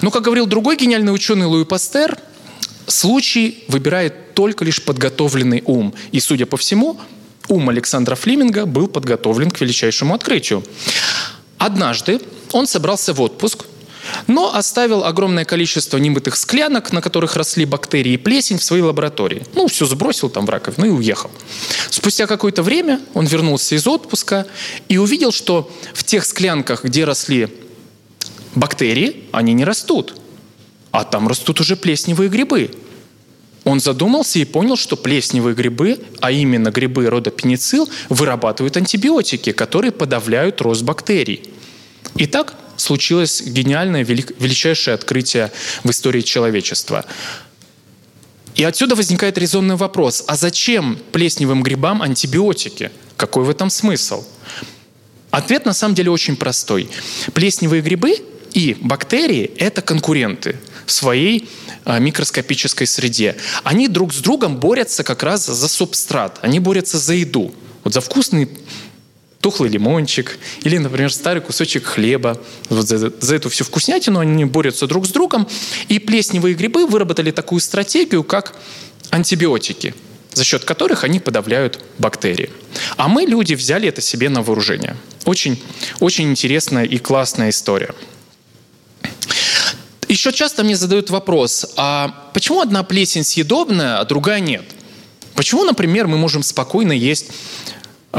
Но, 0.00 0.10
как 0.10 0.22
говорил 0.22 0.46
другой 0.46 0.76
гениальный 0.76 1.14
ученый 1.14 1.46
Луи 1.46 1.64
Пастер, 1.64 2.18
случай 2.86 3.64
выбирает 3.68 4.34
только 4.34 4.64
лишь 4.64 4.82
подготовленный 4.82 5.62
ум. 5.66 5.94
И, 6.12 6.20
судя 6.20 6.46
по 6.46 6.56
всему, 6.56 7.00
ум 7.48 7.68
Александра 7.68 8.14
Флеминга 8.14 8.66
был 8.66 8.86
подготовлен 8.88 9.50
к 9.50 9.60
величайшему 9.60 10.14
открытию. 10.14 10.64
Однажды 11.58 12.20
он 12.52 12.66
собрался 12.66 13.12
в 13.12 13.20
отпуск 13.20 13.66
но 14.32 14.54
оставил 14.54 15.04
огромное 15.04 15.44
количество 15.44 15.98
немытых 15.98 16.36
склянок, 16.36 16.92
на 16.92 17.02
которых 17.02 17.36
росли 17.36 17.64
бактерии 17.64 18.14
и 18.14 18.16
плесень 18.16 18.58
в 18.58 18.64
своей 18.64 18.82
лаборатории. 18.82 19.44
Ну, 19.54 19.68
все 19.68 19.84
сбросил 19.84 20.30
там 20.30 20.46
в 20.46 20.50
раковину 20.50 20.86
и 20.86 20.90
уехал. 20.90 21.30
Спустя 21.90 22.26
какое-то 22.26 22.62
время 22.62 23.00
он 23.14 23.26
вернулся 23.26 23.74
из 23.74 23.86
отпуска 23.86 24.46
и 24.88 24.96
увидел, 24.96 25.32
что 25.32 25.70
в 25.92 26.02
тех 26.04 26.24
склянках, 26.24 26.84
где 26.84 27.04
росли 27.04 27.48
бактерии, 28.54 29.24
они 29.32 29.52
не 29.52 29.64
растут. 29.64 30.14
А 30.90 31.04
там 31.04 31.28
растут 31.28 31.60
уже 31.60 31.76
плесневые 31.76 32.30
грибы. 32.30 32.70
Он 33.64 33.80
задумался 33.80 34.38
и 34.38 34.44
понял, 34.44 34.76
что 34.76 34.96
плесневые 34.96 35.54
грибы, 35.54 36.00
а 36.20 36.32
именно 36.32 36.70
грибы 36.70 37.06
рода 37.06 37.30
пеницилл, 37.30 37.88
вырабатывают 38.08 38.76
антибиотики, 38.76 39.52
которые 39.52 39.92
подавляют 39.92 40.60
рост 40.60 40.82
бактерий. 40.82 41.42
Итак, 42.16 42.54
случилось 42.82 43.42
гениальное, 43.42 44.04
величайшее 44.04 44.94
открытие 44.94 45.50
в 45.84 45.90
истории 45.90 46.20
человечества. 46.20 47.04
И 48.54 48.64
отсюда 48.64 48.94
возникает 48.94 49.38
резонный 49.38 49.76
вопрос, 49.76 50.24
а 50.26 50.36
зачем 50.36 50.98
плесневым 51.12 51.62
грибам 51.62 52.02
антибиотики? 52.02 52.90
Какой 53.16 53.44
в 53.44 53.50
этом 53.50 53.70
смысл? 53.70 54.24
Ответ 55.30 55.64
на 55.64 55.72
самом 55.72 55.94
деле 55.94 56.10
очень 56.10 56.36
простой. 56.36 56.90
Плесневые 57.32 57.80
грибы 57.80 58.16
и 58.52 58.76
бактерии– 58.78 59.50
это 59.56 59.80
конкуренты 59.80 60.58
в 60.84 60.92
своей 60.92 61.48
а, 61.84 61.98
микроскопической 61.98 62.86
среде. 62.86 63.36
Они 63.64 63.88
друг 63.88 64.12
с 64.12 64.18
другом 64.18 64.58
борются 64.58 65.04
как 65.04 65.22
раз 65.22 65.46
за 65.46 65.68
субстрат, 65.68 66.38
они 66.42 66.60
борются 66.60 66.98
за 66.98 67.14
еду. 67.14 67.54
Вот 67.84 67.94
за 67.94 68.00
вкусный 68.00 68.48
тухлый 69.42 69.68
лимончик 69.68 70.38
или, 70.62 70.78
например, 70.78 71.12
старый 71.12 71.42
кусочек 71.42 71.84
хлеба. 71.84 72.40
Вот 72.70 72.86
за, 72.86 73.12
за 73.20 73.34
эту 73.34 73.50
всю 73.50 73.64
вкуснятину 73.64 74.20
они 74.20 74.44
борются 74.44 74.86
друг 74.86 75.04
с 75.06 75.10
другом. 75.10 75.46
И 75.88 75.98
плесневые 75.98 76.54
грибы 76.54 76.86
выработали 76.86 77.32
такую 77.32 77.60
стратегию, 77.60 78.22
как 78.22 78.56
антибиотики, 79.10 79.94
за 80.32 80.44
счет 80.44 80.64
которых 80.64 81.04
они 81.04 81.18
подавляют 81.18 81.84
бактерии. 81.98 82.50
А 82.96 83.08
мы, 83.08 83.24
люди, 83.24 83.54
взяли 83.54 83.88
это 83.88 84.00
себе 84.00 84.28
на 84.28 84.42
вооружение. 84.42 84.96
Очень, 85.24 85.60
очень 85.98 86.30
интересная 86.30 86.84
и 86.84 86.98
классная 86.98 87.50
история. 87.50 87.94
Еще 90.08 90.32
часто 90.32 90.62
мне 90.62 90.76
задают 90.76 91.10
вопрос, 91.10 91.66
а 91.76 92.30
почему 92.32 92.60
одна 92.60 92.82
плесень 92.84 93.24
съедобная, 93.24 93.98
а 93.98 94.04
другая 94.04 94.40
нет? 94.40 94.64
Почему, 95.34 95.64
например, 95.64 96.06
мы 96.06 96.18
можем 96.18 96.42
спокойно 96.42 96.92
есть 96.92 97.30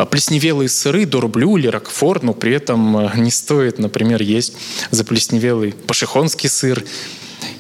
плесневелые 0.10 0.70
сыры, 0.70 1.06
дорблю 1.06 1.58
или 1.58 1.68
рокфор, 1.68 2.24
но 2.24 2.34
при 2.34 2.54
этом 2.54 2.98
э, 2.98 3.12
не 3.16 3.32
стоит, 3.32 3.78
например, 3.78 4.22
есть 4.22 4.54
заплесневелый 4.92 5.74
пашихонский 5.74 6.50
сыр 6.50 6.84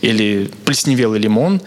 или 0.02 0.50
плесневелый 0.66 1.20
лимон. 1.20 1.62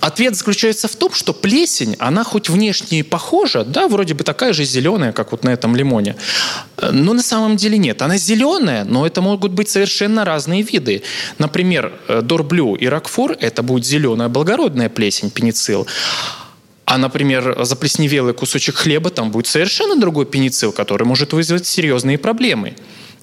Ответ 0.00 0.36
заключается 0.36 0.86
в 0.86 0.94
том, 0.94 1.12
что 1.12 1.32
плесень, 1.32 1.96
она 1.98 2.22
хоть 2.22 2.48
внешне 2.48 3.00
и 3.00 3.02
похожа, 3.02 3.64
да, 3.64 3.88
вроде 3.88 4.14
бы 4.14 4.22
такая 4.22 4.52
же 4.52 4.64
зеленая, 4.64 5.10
как 5.10 5.32
вот 5.32 5.42
на 5.42 5.50
этом 5.50 5.74
лимоне, 5.74 6.14
но 6.80 7.14
на 7.14 7.22
самом 7.22 7.56
деле 7.56 7.78
нет. 7.78 8.00
Она 8.00 8.16
зеленая, 8.16 8.84
но 8.84 9.04
это 9.04 9.20
могут 9.20 9.50
быть 9.50 9.68
совершенно 9.68 10.24
разные 10.24 10.62
виды. 10.62 11.02
Например, 11.38 11.92
э, 12.06 12.22
дорблю 12.22 12.76
и 12.76 12.86
рокфор– 12.86 13.36
это 13.40 13.64
будет 13.64 13.84
зеленая 13.84 14.28
благородная 14.28 14.88
плесень, 14.88 15.30
пеницилл. 15.30 15.88
А, 16.90 16.96
например, 16.96 17.54
заплесневелый 17.66 18.32
кусочек 18.32 18.76
хлеба, 18.76 19.10
там 19.10 19.30
будет 19.30 19.46
совершенно 19.46 20.00
другой 20.00 20.24
пеницилл, 20.24 20.72
который 20.72 21.06
может 21.06 21.34
вызвать 21.34 21.66
серьезные 21.66 22.16
проблемы. 22.16 22.76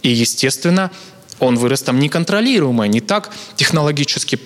И, 0.03 0.09
естественно, 0.09 0.91
он 1.39 1.55
вырос 1.55 1.81
там 1.81 1.99
неконтролируемый, 1.99 2.87
не 2.89 3.01
так 3.01 3.31
технологически 3.55 4.39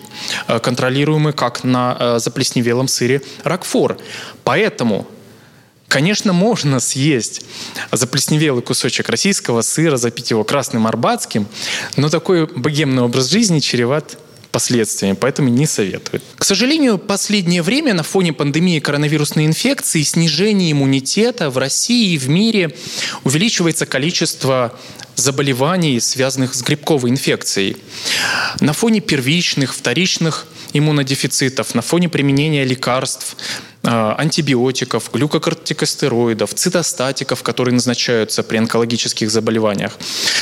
э, 0.48 0.60
контролируемый, 0.60 1.34
как 1.34 1.66
на 1.66 1.98
э, 2.00 2.20
заплесневелом 2.20 2.88
сыре 2.88 3.22
Рокфор. 3.44 3.98
Поэтому 4.46 5.06
Конечно, 5.90 6.34
можно 6.34 6.80
съесть 6.80 7.42
заплесневелый 7.92 8.62
кусочек 8.62 9.10
российского 9.10 9.64
сыра, 9.64 9.98
запить 9.98 10.30
его 10.30 10.44
красным 10.44 10.86
арбатским, 10.86 11.48
но 11.98 12.10
такой 12.10 12.46
богемный 12.46 13.02
образ 13.02 13.32
жизни 13.32 13.58
чреват 13.58 14.20
последствиями, 14.52 15.16
поэтому 15.20 15.50
не 15.50 15.66
советую. 15.66 16.22
К 16.38 16.44
сожалению, 16.44 16.98
последнее 16.98 17.62
время 17.62 17.94
на 17.94 18.04
фоне 18.04 18.34
пандемии 18.34 18.80
коронавирусной 18.80 19.46
инфекции, 19.46 20.02
снижения 20.02 20.72
иммунитета 20.72 21.50
в 21.50 21.58
России 21.58 22.14
и 22.14 22.18
в 22.18 22.30
мире 22.30 22.76
увеличивается 23.24 23.86
количество 23.86 24.78
заболеваний, 25.16 26.00
связанных 26.00 26.56
с 26.56 26.62
грибковой 26.62 27.12
инфекцией. 27.12 27.78
На 28.60 28.74
фоне 28.74 29.02
первичных, 29.02 29.76
вторичных 29.76 30.48
иммунодефицитов, 30.74 31.76
на 31.76 31.82
фоне 31.82 32.10
применения 32.10 32.64
лекарств, 32.64 33.36
антибиотиков, 33.90 35.10
глюкокортикостероидов, 35.12 36.54
цитостатиков, 36.54 37.42
которые 37.42 37.74
назначаются 37.74 38.44
при 38.44 38.58
онкологических 38.58 39.32
заболеваниях. 39.32 39.98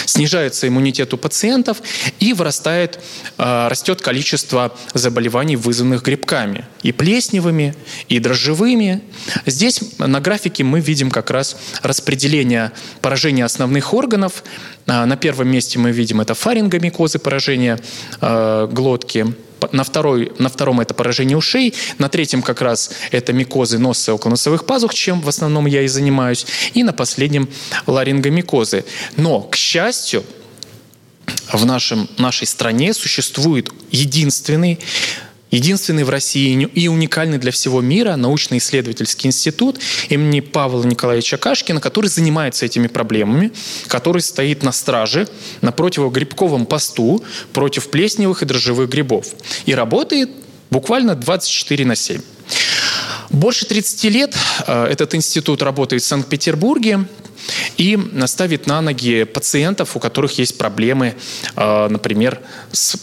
Снижается 0.05 0.67
иммунитет 0.67 1.13
у 1.13 1.17
пациентов 1.17 1.77
и 2.19 2.33
вырастает, 2.33 2.99
а, 3.37 3.69
растет 3.69 4.01
количество 4.01 4.75
заболеваний, 4.93 5.55
вызванных 5.55 6.03
грибками. 6.03 6.65
И 6.83 6.91
плесневыми, 6.91 7.73
и 8.09 8.19
дрожжевыми. 8.19 9.01
Здесь 9.45 9.81
на 9.97 10.19
графике 10.19 10.63
мы 10.63 10.81
видим 10.81 11.09
как 11.09 11.31
раз 11.31 11.55
распределение 11.83 12.71
поражения 13.01 13.45
основных 13.45 13.93
органов. 13.93 14.43
А, 14.87 15.05
на 15.05 15.15
первом 15.15 15.47
месте 15.47 15.79
мы 15.79 15.91
видим 15.91 16.19
это 16.19 16.33
фарингомикозы, 16.33 17.19
поражение 17.19 17.79
глотки 18.19 19.33
на, 19.71 19.83
второй, 19.83 20.31
на 20.39 20.49
втором 20.49 20.79
это 20.79 20.93
поражение 20.93 21.37
ушей, 21.37 21.73
на 21.97 22.09
третьем 22.09 22.41
как 22.41 22.61
раз 22.61 22.91
это 23.11 23.33
микозы 23.33 23.77
носа 23.77 24.11
и 24.11 24.15
околоносовых 24.15 24.65
пазух, 24.65 24.93
чем 24.93 25.21
в 25.21 25.29
основном 25.29 25.65
я 25.65 25.81
и 25.81 25.87
занимаюсь, 25.87 26.45
и 26.73 26.83
на 26.83 26.93
последнем 26.93 27.49
ларингомикозы. 27.85 28.85
Но, 29.15 29.41
к 29.41 29.55
счастью, 29.55 30.23
в 31.51 31.65
нашем, 31.65 32.09
нашей 32.17 32.47
стране 32.47 32.93
существует 32.93 33.69
единственный 33.91 34.79
единственный 35.51 36.03
в 36.03 36.09
России 36.09 36.69
и 36.73 36.87
уникальный 36.87 37.37
для 37.37 37.51
всего 37.51 37.81
мира 37.81 38.15
научно-исследовательский 38.15 39.27
институт 39.27 39.79
имени 40.09 40.39
Павла 40.39 40.83
Николаевича 40.83 41.37
Кашкина, 41.37 41.79
который 41.79 42.07
занимается 42.07 42.65
этими 42.65 42.87
проблемами, 42.87 43.51
который 43.87 44.21
стоит 44.21 44.63
на 44.63 44.71
страже, 44.71 45.27
на 45.61 45.71
противогрибковом 45.71 46.65
посту 46.65 47.23
против 47.53 47.89
плесневых 47.89 48.43
и 48.43 48.45
дрожжевых 48.45 48.89
грибов. 48.89 49.27
И 49.65 49.73
работает 49.73 50.29
буквально 50.69 51.15
24 51.15 51.85
на 51.85 51.95
7. 51.95 52.21
Больше 53.29 53.65
30 53.65 54.03
лет 54.05 54.35
э, 54.65 54.85
этот 54.85 55.13
институт 55.15 55.61
работает 55.61 56.01
в 56.01 56.05
Санкт-Петербурге 56.05 57.05
и 57.77 57.97
ставит 58.25 58.67
на 58.67 58.81
ноги 58.81 59.23
пациентов, 59.23 59.95
у 59.95 59.99
которых 59.99 60.37
есть 60.39 60.57
проблемы, 60.57 61.15
э, 61.55 61.87
например, 61.89 62.39
с 62.71 62.97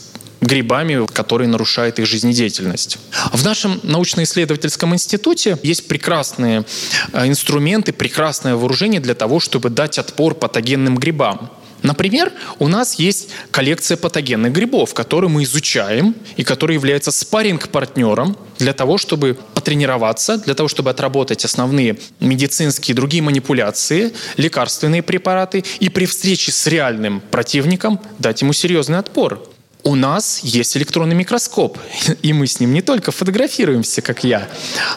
грибами, 0.45 1.07
которые 1.07 1.49
нарушают 1.49 1.99
их 1.99 2.07
жизнедеятельность. 2.07 2.99
В 3.33 3.45
нашем 3.45 3.81
научно-исследовательском 3.83 4.95
институте 4.95 5.59
есть 5.63 5.89
прекрасные 5.89 6.65
э, 7.13 7.27
инструменты, 7.27 7.93
прекрасное 7.93 8.55
вооружение 8.55 9.01
для 9.01 9.15
того, 9.15 9.41
чтобы 9.41 9.71
дать 9.71 9.99
отпор 9.99 10.35
патогенным 10.35 10.97
грибам. 10.97 11.51
Например, 11.85 12.33
у 12.59 12.69
нас 12.69 12.95
есть 12.95 13.29
коллекция 13.51 13.99
патогенных 13.99 14.53
грибов, 14.53 14.95
которые 14.95 15.29
мы 15.29 15.43
изучаем 15.43 16.15
и 16.37 16.43
которые 16.43 16.77
являются 16.77 17.11
спарринг-партнером 17.11 18.39
для 18.59 18.73
того, 18.73 18.97
чтобы 18.97 19.37
потренироваться, 19.53 20.39
для 20.39 20.55
того, 20.55 20.69
чтобы 20.69 20.89
отработать 20.89 21.45
основные 21.45 21.99
медицинские 22.21 22.95
и 22.95 22.97
другие 22.97 23.23
манипуляции, 23.23 24.15
лекарственные 24.39 25.03
препараты 25.03 25.63
и 25.79 25.91
при 25.91 26.07
встрече 26.07 26.53
с 26.53 26.67
реальным 26.67 27.21
противником 27.21 28.01
дать 28.19 28.41
ему 28.41 28.55
серьезный 28.55 28.99
отпор. 28.99 29.54
У 29.85 29.97
нас 29.97 30.41
есть 30.43 30.77
электронный 30.79 31.15
микроскоп, 31.15 31.79
и 32.23 32.33
мы 32.33 32.47
с 32.47 32.59
ним 32.59 32.73
не 32.73 32.81
только 32.81 33.13
фотографируемся, 33.13 34.01
как 34.01 34.25
я, 34.25 34.49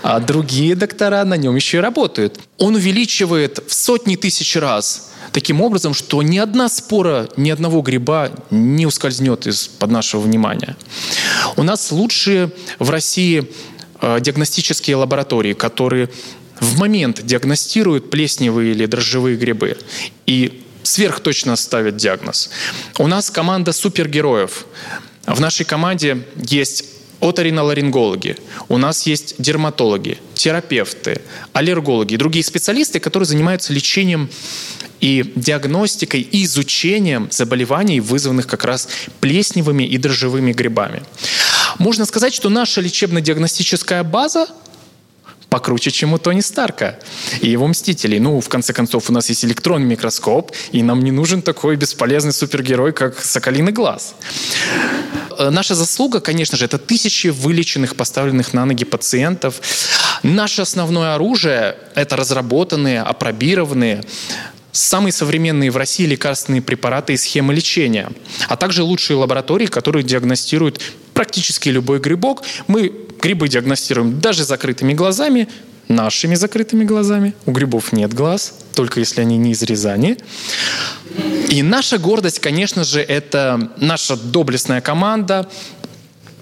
а 0.01 0.19
другие 0.19 0.75
доктора 0.75 1.25
на 1.25 1.35
нем 1.35 1.55
еще 1.55 1.77
и 1.77 1.81
работают. 1.81 2.39
Он 2.57 2.75
увеличивает 2.75 3.59
в 3.67 3.73
сотни 3.73 4.15
тысяч 4.15 4.55
раз 4.55 5.11
таким 5.33 5.61
образом, 5.61 5.93
что 5.93 6.23
ни 6.23 6.37
одна 6.37 6.69
спора, 6.69 7.27
ни 7.35 7.49
одного 7.49 7.81
гриба 7.81 8.31
не 8.49 8.85
ускользнет 8.85 9.45
из-под 9.45 9.91
нашего 9.91 10.21
внимания. 10.21 10.77
У 11.57 11.63
нас 11.63 11.91
лучшие 11.91 12.49
в 12.79 12.89
России 12.89 13.51
э, 14.01 14.19
диагностические 14.21 14.95
лаборатории, 14.95 15.53
которые 15.53 16.09
в 16.59 16.79
момент 16.79 17.25
диагностируют 17.25 18.09
плесневые 18.09 18.71
или 18.71 18.85
дрожжевые 18.85 19.37
грибы. 19.37 19.77
И 20.25 20.56
сверхточно 20.87 21.55
ставит 21.55 21.97
диагноз. 21.97 22.49
У 22.97 23.07
нас 23.07 23.29
команда 23.29 23.73
супергероев. 23.73 24.65
В 25.25 25.39
нашей 25.41 25.65
команде 25.65 26.25
есть 26.37 26.85
оториноларингологи, 27.19 28.37
у 28.69 28.77
нас 28.77 29.07
есть 29.07 29.35
дерматологи, 29.39 30.19
терапевты, 30.35 31.21
аллергологи 31.51 32.13
и 32.13 32.17
другие 32.17 32.45
специалисты, 32.45 32.99
которые 32.99 33.25
занимаются 33.25 33.73
лечением 33.73 34.29
и 35.01 35.33
диагностикой 35.35 36.21
и 36.21 36.45
изучением 36.45 37.27
заболеваний, 37.31 37.99
вызванных 37.99 38.47
как 38.47 38.65
раз 38.65 38.87
плесневыми 39.19 39.83
и 39.83 39.97
дрожжевыми 39.97 40.53
грибами. 40.53 41.03
Можно 41.79 42.05
сказать, 42.05 42.33
что 42.33 42.49
наша 42.49 42.81
лечебно-диагностическая 42.81 44.03
база 44.03 44.47
покруче, 45.49 45.91
чем 45.91 46.13
у 46.13 46.17
Тони 46.17 46.41
Старка 46.41 46.99
и 47.41 47.49
его 47.49 47.67
«Мстителей». 47.67 48.19
Ну, 48.19 48.39
в 48.41 48.49
конце 48.49 48.73
концов, 48.73 49.09
у 49.09 49.13
нас 49.13 49.29
есть 49.29 49.45
электронный 49.45 49.87
микроскоп, 49.87 50.51
и 50.71 50.83
нам 50.83 51.03
не 51.03 51.11
нужен 51.11 51.41
такой 51.41 51.75
бесполезный 51.75 52.33
супергерой, 52.33 52.93
как 52.93 53.23
Соколиный 53.23 53.71
глаз. 53.71 54.15
Э, 55.37 55.49
наша 55.49 55.75
заслуга, 55.75 56.19
конечно 56.19 56.57
же, 56.57 56.65
это 56.65 56.77
тысячи 56.77 57.27
вылеченных, 57.27 57.95
поставленных 57.95 58.53
на 58.53 58.65
ноги 58.65 58.85
пациентов. 58.85 59.61
Наше 60.23 60.63
основное 60.63 61.15
оружие– 61.15 61.77
это 61.95 62.15
разработанные, 62.15 63.01
опробированные, 63.01 64.03
самые 64.71 65.11
современные 65.11 65.71
в 65.71 65.77
России 65.77 66.05
лекарственные 66.05 66.61
препараты 66.61 67.13
и 67.13 67.17
схемы 67.17 67.53
лечения, 67.53 68.11
а 68.47 68.55
также 68.55 68.83
лучшие 68.83 69.17
лаборатории, 69.17 69.67
которые 69.67 70.03
диагностируют 70.03 70.81
практически 71.13 71.69
любой 71.69 71.99
грибок. 71.99 72.43
Мы 72.67 73.06
грибы 73.21 73.47
диагностируем 73.47 74.19
даже 74.19 74.43
закрытыми 74.43 74.93
глазами, 74.93 75.47
нашими 75.87 76.35
закрытыми 76.35 76.83
глазами. 76.83 77.33
У 77.45 77.51
грибов 77.51 77.93
нет 77.93 78.13
глаз, 78.13 78.53
только 78.73 78.99
если 78.99 79.21
они 79.21 79.37
не 79.37 79.51
из 79.51 79.61
Рязани. 79.61 80.17
И 81.49 81.63
наша 81.63 81.97
гордость, 81.97 82.39
конечно 82.39 82.83
же, 82.83 83.01
это 83.01 83.71
наша 83.77 84.17
доблестная 84.17 84.81
команда, 84.81 85.47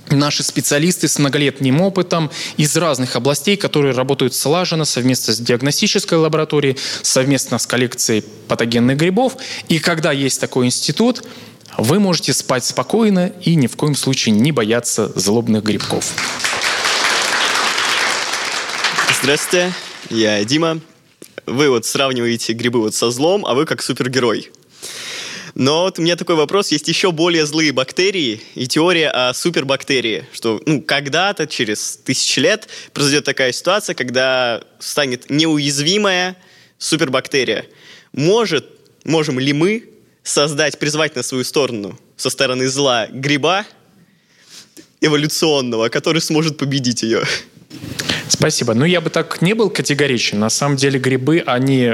наши 0.09 0.43
специалисты 0.43 1.07
с 1.07 1.19
многолетним 1.19 1.81
опытом 1.81 2.31
из 2.57 2.75
разных 2.75 3.15
областей, 3.15 3.57
которые 3.57 3.93
работают 3.93 4.33
слаженно 4.33 4.85
совместно 4.85 5.33
с 5.33 5.39
диагностической 5.39 6.17
лабораторией, 6.17 6.77
совместно 7.01 7.57
с 7.57 7.67
коллекцией 7.67 8.23
патогенных 8.47 8.97
грибов. 8.97 9.37
И 9.67 9.79
когда 9.79 10.11
есть 10.11 10.41
такой 10.41 10.67
институт, 10.67 11.23
вы 11.77 11.99
можете 11.99 12.33
спать 12.33 12.65
спокойно 12.65 13.31
и 13.41 13.55
ни 13.55 13.67
в 13.67 13.75
коем 13.75 13.95
случае 13.95 14.35
не 14.35 14.51
бояться 14.51 15.11
злобных 15.15 15.63
грибков. 15.63 16.13
Здравствуйте, 19.25 19.73
я 20.11 20.45
Дима. 20.45 20.79
Вы 21.47 21.71
вот 21.71 21.83
сравниваете 21.83 22.53
грибы 22.53 22.79
вот 22.79 22.93
со 22.93 23.09
злом, 23.09 23.43
а 23.43 23.55
вы 23.55 23.65
как 23.65 23.81
супергерой. 23.81 24.51
Но 25.55 25.85
вот 25.85 25.97
у 25.97 26.03
меня 26.03 26.15
такой 26.15 26.35
вопрос. 26.35 26.71
Есть 26.71 26.87
еще 26.87 27.11
более 27.11 27.47
злые 27.47 27.71
бактерии 27.71 28.39
и 28.53 28.67
теория 28.67 29.09
о 29.09 29.33
супербактерии, 29.33 30.25
что 30.31 30.61
ну, 30.67 30.79
когда-то, 30.79 31.47
через 31.47 31.97
тысячи 32.05 32.39
лет, 32.39 32.67
произойдет 32.93 33.25
такая 33.25 33.51
ситуация, 33.51 33.95
когда 33.95 34.63
станет 34.77 35.27
неуязвимая 35.31 36.37
супербактерия. 36.77 37.65
Может, 38.13 38.69
можем 39.05 39.39
ли 39.39 39.53
мы 39.53 39.89
создать, 40.21 40.77
призвать 40.77 41.15
на 41.15 41.23
свою 41.23 41.43
сторону 41.43 41.99
со 42.15 42.29
стороны 42.29 42.67
зла 42.67 43.07
гриба 43.07 43.65
эволюционного, 45.01 45.89
который 45.89 46.21
сможет 46.21 46.59
победить 46.59 47.01
ее. 47.01 47.23
Спасибо. 48.27 48.73
Ну, 48.73 48.85
я 48.85 49.01
бы 49.01 49.09
так 49.09 49.41
не 49.41 49.53
был 49.53 49.69
категоричен. 49.69 50.39
На 50.39 50.49
самом 50.49 50.77
деле 50.77 50.99
грибы, 50.99 51.43
они, 51.45 51.93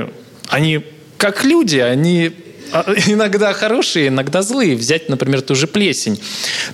они 0.50 0.86
как 1.18 1.44
люди, 1.44 1.78
они 1.78 2.34
а, 2.72 2.86
иногда 3.08 3.54
хорошие, 3.54 4.08
иногда 4.08 4.42
злые. 4.42 4.76
Взять, 4.76 5.10
например, 5.10 5.42
ту 5.42 5.56
же 5.56 5.68
плесень, 5.68 6.22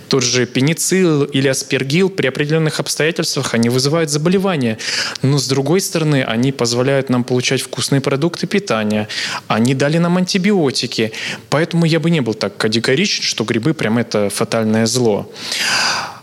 тот 0.10 0.24
же 0.24 0.46
пеницилл 0.46 1.24
или 1.24 1.48
аспергил 1.48 2.10
при 2.10 2.28
определенных 2.28 2.80
обстоятельствах 2.80 3.54
они 3.54 3.70
вызывают 3.70 4.10
заболевания. 4.10 4.78
Но 5.22 5.38
с 5.38 5.48
другой 5.48 5.82
стороны, 5.82 6.24
они 6.24 6.52
позволяют 6.52 7.10
нам 7.10 7.24
получать 7.24 7.62
вкусные 7.62 8.02
продукты 8.02 8.48
питания. 8.48 9.08
Они 9.48 9.74
дали 9.74 9.98
нам 9.98 10.18
антибиотики. 10.18 11.12
Поэтому 11.50 11.86
я 11.86 12.00
бы 12.00 12.10
не 12.10 12.22
был 12.22 12.34
так 12.34 12.58
категоричен, 12.58 13.24
что 13.24 13.44
грибы 13.44 13.74
прям 13.74 13.98
это 13.98 14.30
фатальное 14.30 14.86
зло. 14.86 15.32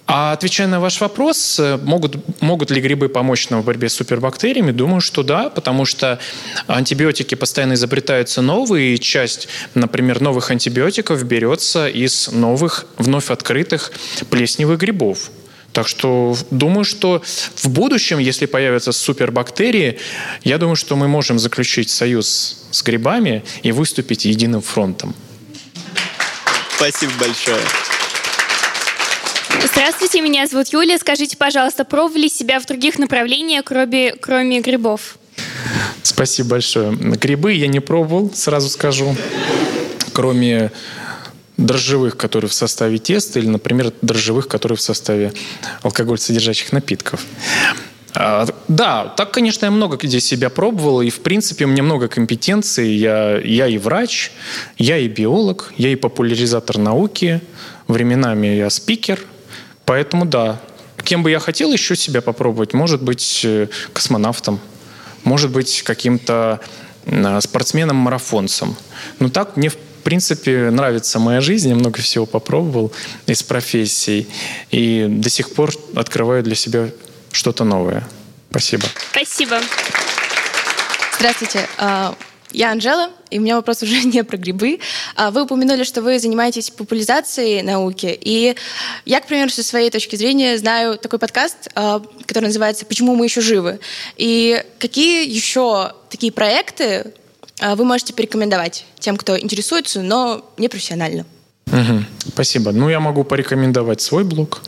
А 0.06 0.32
отвечая 0.32 0.68
на 0.68 0.80
ваш 0.80 1.00
вопрос, 1.00 1.58
э, 1.58 1.78
могут, 1.82 2.42
могут 2.42 2.70
ли 2.70 2.80
грибы 2.80 3.08
помочь 3.08 3.48
нам 3.48 3.62
в 3.62 3.64
борьбе 3.64 3.88
с 3.88 3.94
супербактериями? 3.94 4.70
Думаю, 4.70 5.00
что 5.00 5.22
да, 5.22 5.48
потому 5.48 5.86
что 5.86 6.18
антибиотики 6.66 7.34
постоянно 7.34 7.72
изобретаются 7.72 8.42
новые, 8.42 8.94
и 8.94 9.00
часть, 9.00 9.48
например, 9.72 10.20
новых 10.20 10.50
антибиотиков 10.50 11.24
берется 11.24 11.88
из 11.88 12.30
новых, 12.30 12.86
вновь 12.98 13.30
открытых 13.30 13.92
плесневых 14.28 14.78
грибов. 14.78 15.30
Так 15.72 15.88
что 15.88 16.36
думаю, 16.50 16.84
что 16.84 17.22
в 17.56 17.68
будущем, 17.68 18.18
если 18.18 18.44
появятся 18.44 18.92
супербактерии, 18.92 19.98
я 20.44 20.58
думаю, 20.58 20.76
что 20.76 20.96
мы 20.96 21.08
можем 21.08 21.38
заключить 21.38 21.88
союз 21.88 22.58
с 22.70 22.82
грибами 22.82 23.42
и 23.62 23.72
выступить 23.72 24.26
единым 24.26 24.60
фронтом. 24.60 25.14
Спасибо 26.76 27.12
большое. 27.18 27.60
Здравствуйте, 29.86 30.22
меня 30.22 30.46
зовут 30.46 30.68
Юлия. 30.68 30.96
Скажите, 30.96 31.36
пожалуйста, 31.36 31.84
пробовали 31.84 32.28
себя 32.28 32.58
в 32.58 32.64
других 32.64 32.98
направлениях, 32.98 33.64
кроме, 33.66 34.12
кроме 34.12 34.62
грибов? 34.62 35.18
Спасибо 36.02 36.48
большое. 36.48 36.92
Грибы 36.92 37.52
я 37.52 37.66
не 37.66 37.80
пробовал, 37.80 38.32
сразу 38.32 38.70
скажу. 38.70 39.14
Кроме 40.14 40.72
дрожжевых, 41.58 42.16
которые 42.16 42.48
в 42.48 42.54
составе 42.54 42.96
теста, 42.96 43.40
или, 43.40 43.46
например, 43.46 43.92
дрожжевых, 44.00 44.48
которые 44.48 44.78
в 44.78 44.80
составе 44.80 45.34
алкоголь 45.82 46.18
содержащих 46.18 46.72
напитков. 46.72 47.20
А, 48.14 48.48
да, 48.68 49.12
так, 49.18 49.32
конечно, 49.32 49.66
я 49.66 49.70
много 49.70 49.98
где 49.98 50.18
себя 50.18 50.48
пробовал, 50.48 51.02
и, 51.02 51.10
в 51.10 51.20
принципе, 51.20 51.66
у 51.66 51.68
меня 51.68 51.82
много 51.82 52.08
компетенций. 52.08 52.90
Я, 52.94 53.36
я 53.36 53.66
и 53.66 53.76
врач, 53.76 54.30
я 54.78 54.96
и 54.96 55.08
биолог, 55.08 55.74
я 55.76 55.90
и 55.90 55.96
популяризатор 55.96 56.78
науки, 56.78 57.42
временами 57.86 58.46
я 58.46 58.70
спикер– 58.70 59.20
Поэтому 59.84 60.24
да, 60.24 60.60
кем 61.02 61.22
бы 61.22 61.30
я 61.30 61.38
хотел 61.38 61.72
еще 61.72 61.96
себя 61.96 62.22
попробовать? 62.22 62.72
Может 62.72 63.02
быть, 63.02 63.42
э, 63.44 63.68
космонавтом, 63.92 64.60
может 65.24 65.50
быть, 65.50 65.82
каким-то 65.82 66.60
спортсменом-марафонцем. 67.40 68.76
Но 69.18 69.28
так 69.28 69.58
мне 69.58 69.70
принципе, 70.04 70.70
нравится 70.70 71.18
моя 71.18 71.40
жизнь. 71.40 71.68
Я 71.70 71.74
много 71.74 72.00
всего 72.00 72.26
попробовал 72.26 72.92
из 73.26 73.42
профессий. 73.42 74.28
И 74.70 75.06
до 75.08 75.28
сих 75.30 75.52
пор 75.52 75.72
открываю 75.96 76.44
для 76.44 76.54
себя 76.54 76.90
что-то 77.32 77.64
новое. 77.64 78.06
Спасибо. 78.50 78.86
Спасибо. 79.10 79.60
Здравствуйте. 81.16 81.68
Я 82.54 82.70
Анжела, 82.70 83.10
и 83.30 83.38
у 83.38 83.42
меня 83.42 83.56
вопрос 83.56 83.82
уже 83.82 84.04
не 84.04 84.22
про 84.22 84.36
грибы. 84.36 84.78
А, 85.16 85.30
Вы 85.32 85.42
упомянули, 85.42 85.82
что 85.82 86.02
вы 86.02 86.18
занимаетесь 86.20 86.70
популяризацией 86.70 87.62
науки, 87.62 88.16
и 88.18 88.54
я, 89.04 89.20
к 89.20 89.26
примеру, 89.26 89.50
со 89.50 89.64
своей 89.64 89.90
точки 89.90 90.14
зрения 90.14 90.56
знаю 90.56 90.96
такой 90.96 91.18
подкаст, 91.18 91.68
а, 91.74 92.00
который 92.26 92.46
называется 92.46 92.86
«Почему 92.86 93.16
мы 93.16 93.26
еще 93.26 93.40
живы?». 93.40 93.80
И 94.16 94.62
какие 94.78 95.28
еще 95.28 95.92
такие 96.10 96.30
проекты 96.30 97.12
а, 97.60 97.74
вы 97.74 97.84
можете 97.84 98.14
порекомендовать 98.14 98.86
тем, 99.00 99.16
кто 99.16 99.38
интересуется, 99.38 100.00
но 100.00 100.48
не 100.56 100.68
профессионально? 100.68 101.26
Мгм. 101.66 102.06
Спасибо. 102.28 102.70
Ну, 102.70 102.88
я 102.88 103.00
могу 103.00 103.24
порекомендовать 103.24 104.00
свой 104.00 104.22
блог. 104.22 104.62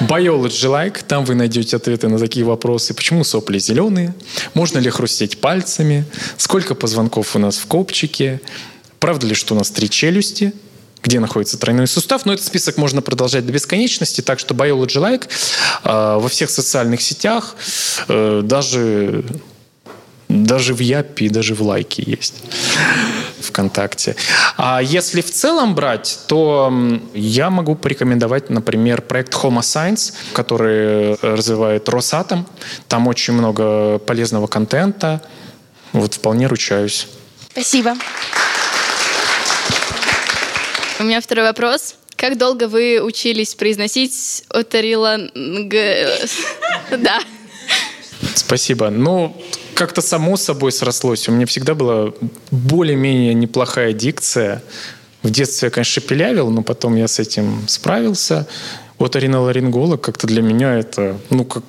Biology 0.00 0.68
Like. 0.68 1.04
Там 1.06 1.24
вы 1.24 1.34
найдете 1.34 1.76
ответы 1.76 2.08
на 2.08 2.18
такие 2.18 2.44
вопросы. 2.44 2.94
Почему 2.94 3.24
сопли 3.24 3.58
зеленые? 3.58 4.14
Можно 4.54 4.78
ли 4.78 4.90
хрустеть 4.90 5.40
пальцами? 5.40 6.04
Сколько 6.36 6.74
позвонков 6.74 7.36
у 7.36 7.38
нас 7.38 7.56
в 7.56 7.66
копчике? 7.66 8.40
Правда 8.98 9.26
ли, 9.26 9.34
что 9.34 9.54
у 9.54 9.58
нас 9.58 9.70
три 9.70 9.90
челюсти? 9.90 10.52
Где 11.02 11.18
находится 11.18 11.58
тройной 11.58 11.88
сустав? 11.88 12.24
Но 12.26 12.32
этот 12.32 12.46
список 12.46 12.76
можно 12.76 13.02
продолжать 13.02 13.44
до 13.44 13.52
бесконечности. 13.52 14.20
Так 14.20 14.38
что 14.38 14.54
Biology 14.54 15.00
Like 15.00 15.28
э, 15.84 16.18
во 16.20 16.28
всех 16.28 16.50
социальных 16.50 17.02
сетях, 17.02 17.56
э, 18.08 18.42
даже 18.44 19.24
даже 20.28 20.74
в 20.74 20.80
Япе 20.80 21.26
и 21.26 21.28
даже 21.28 21.54
в 21.54 21.62
Лайке 21.62 22.02
есть. 22.06 22.34
ВКонтакте. 23.42 24.16
А 24.56 24.80
если 24.82 25.20
в 25.20 25.30
целом 25.30 25.74
брать, 25.74 26.20
то 26.26 26.72
я 27.14 27.50
могу 27.50 27.74
порекомендовать, 27.74 28.50
например, 28.50 29.02
проект 29.02 29.34
Homo 29.34 29.60
Science, 29.60 30.14
который 30.32 31.16
развивает 31.16 31.88
Росатом. 31.88 32.46
Там 32.88 33.06
очень 33.08 33.34
много 33.34 33.98
полезного 33.98 34.46
контента. 34.46 35.20
Вот 35.92 36.14
вполне 36.14 36.46
ручаюсь. 36.46 37.08
Спасибо. 37.50 37.94
У 40.98 41.04
меня 41.04 41.20
второй 41.20 41.44
вопрос. 41.44 41.96
Как 42.16 42.38
долго 42.38 42.68
вы 42.68 43.00
учились 43.02 43.54
произносить 43.54 44.44
Отариланг... 44.48 45.32
Да. 46.90 47.20
Спасибо. 48.34 48.90
Ну, 48.90 49.36
как-то 49.74 50.00
само 50.02 50.36
собой 50.36 50.72
срослось. 50.72 51.28
У 51.28 51.32
меня 51.32 51.46
всегда 51.46 51.74
была 51.74 52.12
более-менее 52.50 53.34
неплохая 53.34 53.92
дикция. 53.92 54.62
В 55.22 55.30
детстве 55.30 55.66
я, 55.66 55.70
конечно, 55.70 56.00
шепелявил, 56.00 56.50
но 56.50 56.62
потом 56.62 56.96
я 56.96 57.06
с 57.08 57.18
этим 57.18 57.66
справился. 57.68 58.46
Вот 58.98 59.16
ариноларинголог 59.16 60.00
как-то 60.00 60.26
для 60.26 60.42
меня 60.42 60.74
это, 60.74 61.16
ну, 61.30 61.44
как 61.44 61.64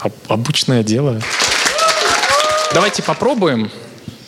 об- 0.00 0.12
обычное 0.28 0.82
дело. 0.82 1.20
Давайте 2.74 3.02
попробуем. 3.02 3.70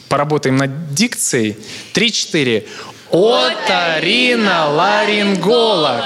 Поработаем 0.09 0.57
над 0.57 0.95
дикцией. 0.95 1.59
Три-четыре. 1.93 2.67
Оториноларинголог. 3.13 6.05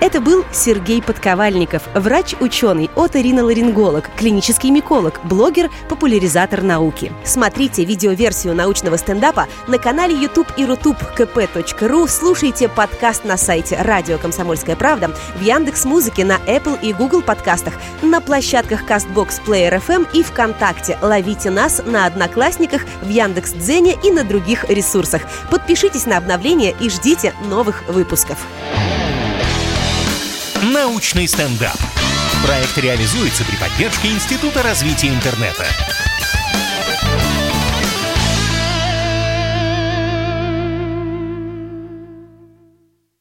Это 0.00 0.22
был 0.22 0.46
Сергей 0.50 1.02
Подковальников, 1.02 1.82
врач-ученый, 1.94 2.90
оториноларинголог, 2.96 4.08
клинический 4.16 4.70
миколог, 4.70 5.20
блогер, 5.24 5.70
популяризатор 5.90 6.62
науки. 6.62 7.12
Смотрите 7.22 7.84
видеоверсию 7.84 8.54
научного 8.54 8.96
стендапа 8.96 9.46
на 9.68 9.76
канале 9.78 10.14
YouTube 10.14 10.48
и 10.56 10.64
Рутуб 10.64 10.96
kp.ru, 11.18 12.08
слушайте 12.08 12.68
подкаст 12.70 13.24
на 13.24 13.36
сайте 13.36 13.76
Радио 13.76 14.16
Комсомольская 14.16 14.74
правда, 14.74 15.14
в 15.36 15.42
Яндекс 15.42 15.84
Музыке, 15.84 16.24
на 16.24 16.38
Apple 16.46 16.80
и 16.80 16.94
Google 16.94 17.20
подкастах, 17.20 17.74
на 18.00 18.22
площадках 18.22 18.88
CastBox 18.88 19.42
Player 19.46 19.82
FM 19.86 20.08
и 20.14 20.22
ВКонтакте. 20.22 20.98
Ловите 21.02 21.50
нас 21.50 21.82
на 21.84 22.06
Одноклассниках, 22.06 22.86
в 23.02 23.08
Яндекс 23.08 23.52
Дзене 23.52 23.98
и 24.02 24.10
на 24.10 24.24
других 24.24 24.64
ресурсах. 24.70 25.22
Подпишитесь 25.50 26.06
на 26.06 26.16
обновления 26.16 26.74
и 26.80 26.88
ждите 26.88 27.34
новых 27.50 27.86
выпусков. 27.86 28.38
Научный 30.82 31.28
стендап. 31.28 31.76
Проект 32.42 32.78
реализуется 32.78 33.44
при 33.44 33.54
поддержке 33.56 34.08
Института 34.08 34.62
развития 34.62 35.08
интернета. 35.08 35.66